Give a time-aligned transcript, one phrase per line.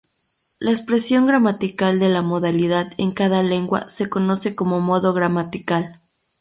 [0.57, 5.99] La expresión gramatical de la modalidad en cada lengua se conoce como modo gramatical.